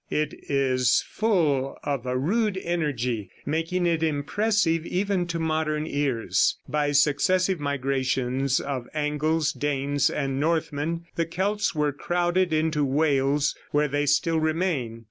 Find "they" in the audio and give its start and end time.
13.87-14.07